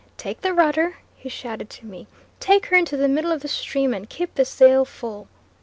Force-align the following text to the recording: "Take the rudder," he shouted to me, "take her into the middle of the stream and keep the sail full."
"Take 0.17 0.41
the 0.41 0.51
rudder," 0.51 0.95
he 1.15 1.29
shouted 1.29 1.69
to 1.69 1.85
me, 1.85 2.07
"take 2.39 2.65
her 2.65 2.75
into 2.75 2.97
the 2.97 3.07
middle 3.07 3.31
of 3.31 3.41
the 3.41 3.47
stream 3.47 3.93
and 3.93 4.09
keep 4.09 4.33
the 4.33 4.45
sail 4.45 4.83
full." 4.83 5.27